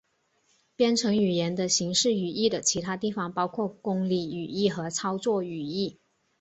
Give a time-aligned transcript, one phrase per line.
[0.75, 5.99] 编程语言的形式语义的其他方法包括公理语义和操作语义。